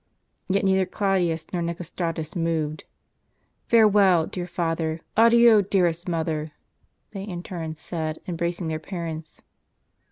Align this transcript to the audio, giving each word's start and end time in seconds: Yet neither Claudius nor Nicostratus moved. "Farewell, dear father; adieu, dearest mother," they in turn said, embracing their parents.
Yet 0.47 0.65
neither 0.65 0.87
Claudius 0.87 1.45
nor 1.53 1.61
Nicostratus 1.61 2.35
moved. 2.35 2.85
"Farewell, 3.67 4.25
dear 4.25 4.47
father; 4.47 5.01
adieu, 5.15 5.61
dearest 5.61 6.07
mother," 6.09 6.53
they 7.11 7.21
in 7.21 7.43
turn 7.43 7.75
said, 7.75 8.17
embracing 8.27 8.67
their 8.67 8.79
parents. 8.79 9.43